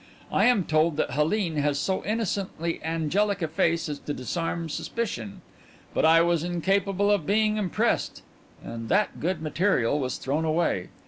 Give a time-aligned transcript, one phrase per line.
[0.31, 5.43] I am told that Helene has so innocently angelic a face as to disarm suspicion,
[5.93, 8.23] but I was incapable of being impressed
[8.63, 10.89] and that good material was thrown away.